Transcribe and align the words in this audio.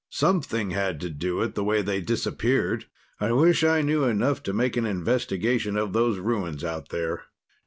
Something 0.09 0.71
had 0.71 0.99
to 1.01 1.11
do 1.11 1.43
it, 1.43 1.53
the 1.53 1.63
way 1.63 1.83
they 1.83 2.01
disappeared. 2.01 2.87
I 3.19 3.31
wish 3.33 3.63
I 3.63 3.83
knew 3.83 4.03
enough 4.05 4.41
to 4.49 4.51
make 4.51 4.75
an 4.75 4.87
investigation 4.87 5.77
of 5.77 5.93
those 5.93 6.17
ruins 6.17 6.63
out 6.63 6.89
there." 6.89 7.25